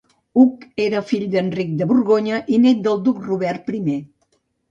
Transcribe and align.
Hugh 0.43 0.63
era 0.85 1.01
fill 1.09 1.25
d'Enric 1.35 1.75
de 1.81 1.87
Borgonya 1.91 2.41
i 2.57 2.61
nét 2.65 2.81
del 2.87 2.99
duc 3.09 3.23
Robert 3.29 3.65
primer. 3.71 4.01